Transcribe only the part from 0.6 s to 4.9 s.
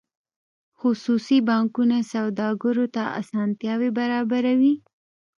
خصوصي بانکونه سوداګرو ته اسانتیاوې برابروي